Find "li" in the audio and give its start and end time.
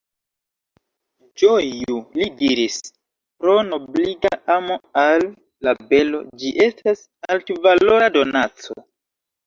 2.21-2.25